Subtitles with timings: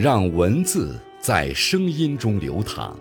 [0.00, 2.96] 让文字在声音中流淌，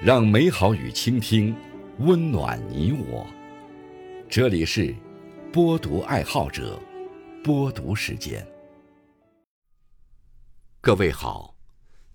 [0.00, 1.52] 让美好与倾听
[1.98, 3.26] 温暖你我。
[4.30, 4.94] 这里是
[5.52, 6.80] 播读爱好者
[7.42, 8.46] 播读时间。
[10.80, 11.52] 各位好，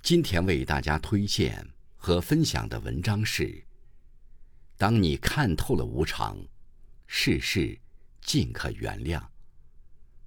[0.01, 3.61] 今天为大家推荐和分享的文章是：
[4.77, 6.37] 当你看透了无常，
[7.05, 7.77] 世事
[8.21, 9.21] 尽可原谅。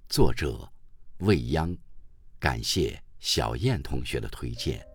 [0.09, 0.71] 作者
[1.17, 1.75] 未央，
[2.39, 3.01] 感谢。
[3.25, 4.85] 小燕同学的推荐。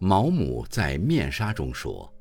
[0.00, 2.12] 毛姆在《面纱》中说：“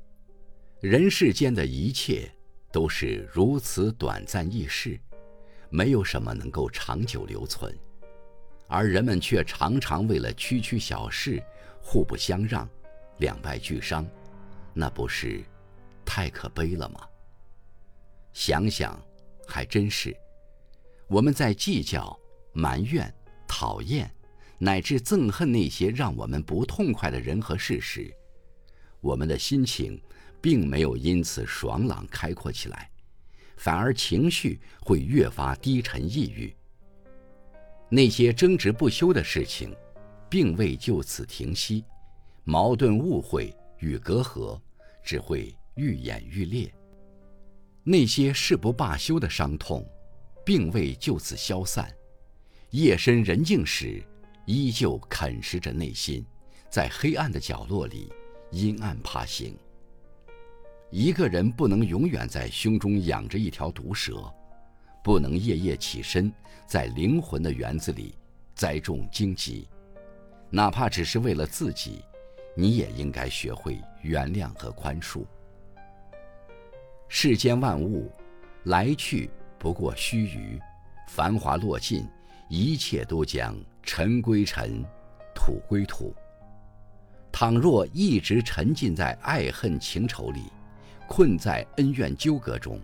[0.79, 2.31] 人世间的一切
[2.71, 4.95] 都是如此短暂易逝，
[5.71, 7.75] 没有什么能够长久留存，
[8.67, 11.41] 而人们却常常为了区区小事
[11.81, 12.69] 互不相让，
[13.17, 14.05] 两败俱伤，
[14.75, 15.43] 那不是？”
[16.09, 17.01] 太可悲了吗？
[18.31, 18.99] 想想，
[19.45, 20.15] 还真是。
[21.07, 22.17] 我们在计较、
[22.53, 23.13] 埋怨、
[23.47, 24.09] 讨厌，
[24.57, 28.11] 乃至憎恨那些让我们不痛快的人和事时，
[29.01, 30.01] 我们的心情
[30.41, 32.89] 并没有因此爽朗开阔起来，
[33.57, 36.55] 反而情绪会越发低沉抑郁。
[37.89, 39.75] 那些争执不休的事情，
[40.29, 41.83] 并未就此停息，
[42.43, 44.59] 矛盾、误会与隔阂
[45.03, 45.56] 只会。
[45.77, 46.73] 愈演愈烈，
[47.83, 49.87] 那些誓不罢休的伤痛，
[50.43, 51.89] 并未就此消散。
[52.71, 54.03] 夜深人静时，
[54.45, 56.25] 依旧啃食着内心，
[56.69, 58.11] 在黑暗的角落里
[58.51, 59.55] 阴暗爬行。
[60.89, 64.33] 一个人不能永远在胸中养着一条毒蛇，
[65.03, 66.33] 不能夜夜起身
[66.65, 68.15] 在灵魂的园子里
[68.55, 69.69] 栽种荆棘，
[70.49, 72.01] 哪怕只是为了自己，
[72.55, 75.25] 你也应该学会原谅和宽恕。
[77.09, 78.11] 世间万物，
[78.65, 80.59] 来去不过须臾，
[81.07, 82.05] 繁华落尽，
[82.49, 84.83] 一切都将尘归尘，
[85.33, 86.13] 土归土。
[87.31, 90.51] 倘若一直沉浸在爱恨情仇里，
[91.07, 92.79] 困在恩怨纠葛中，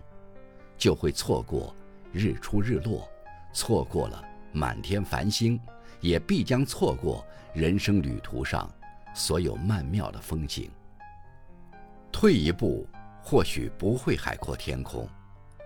[0.78, 1.74] 就会错过
[2.10, 3.06] 日出日落，
[3.52, 5.60] 错过了满天繁星，
[6.00, 8.72] 也必将错过人生旅途上
[9.14, 10.70] 所有曼妙的风景。
[12.10, 12.86] 退一步。
[13.26, 15.08] 或许不会海阔天空，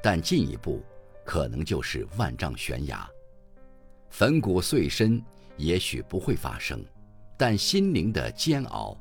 [0.01, 0.81] 但进一步，
[1.25, 3.07] 可能就是万丈悬崖。
[4.11, 5.21] 粉骨碎身
[5.57, 6.83] 也许不会发生，
[7.37, 8.97] 但心灵的煎熬，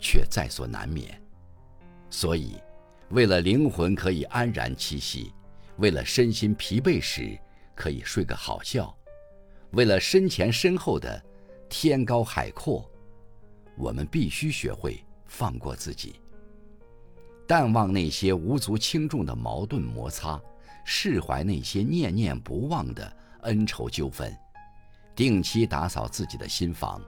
[0.00, 1.22] 却在所难免。
[2.08, 2.56] 所以，
[3.10, 5.30] 为了灵魂可以安然栖息，
[5.76, 7.38] 为了身心疲惫时
[7.74, 8.96] 可以睡个好觉，
[9.72, 11.22] 为了身前身后的
[11.68, 12.90] 天高海阔，
[13.76, 16.18] 我们必须学会放过自己。
[17.48, 20.38] 淡忘那些无足轻重的矛盾摩擦，
[20.84, 23.10] 释怀那些念念不忘的
[23.40, 24.30] 恩仇纠纷，
[25.16, 27.00] 定期打扫自己的心房，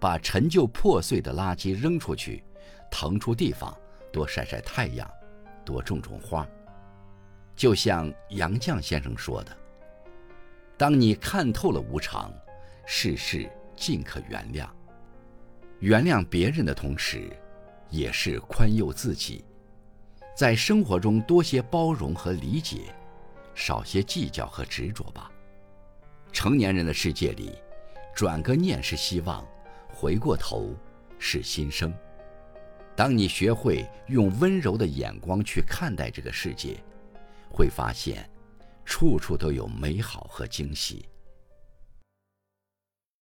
[0.00, 2.42] 把陈旧破碎的垃圾扔出去，
[2.90, 3.76] 腾出地方，
[4.10, 5.06] 多晒晒太阳，
[5.62, 6.48] 多种种花。
[7.54, 9.54] 就像杨绛先生说的
[10.78, 12.32] ：“当你看透了无常，
[12.86, 14.66] 世事尽可原谅。
[15.80, 17.30] 原谅别人的同时，
[17.90, 19.44] 也是宽宥自己。”
[20.34, 22.94] 在生活中多些包容和理解，
[23.54, 25.30] 少些计较和执着吧。
[26.32, 27.52] 成年人的世界里，
[28.14, 29.46] 转个念是希望，
[29.88, 30.74] 回过头
[31.18, 31.92] 是新生。
[32.96, 36.76] 当你学会用温柔的眼光去看待这个世界，
[37.50, 38.28] 会发现，
[38.84, 41.06] 处处都有美好和惊喜。